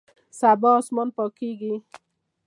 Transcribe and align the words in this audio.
سبا 0.39 0.71
اسمان 0.79 1.07
پاکیږي 1.17 1.73